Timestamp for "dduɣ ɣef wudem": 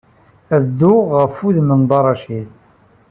0.67-1.69